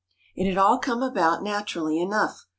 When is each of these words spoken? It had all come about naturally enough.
It 0.33 0.47
had 0.49 0.57
all 0.57 0.79
come 0.79 1.03
about 1.03 1.43
naturally 1.43 1.99
enough. 2.01 2.47